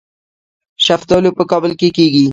شفتالو 0.87 1.29
په 1.37 1.43
کابل 1.51 1.71
کې 1.79 1.89
کیږي 1.97 2.25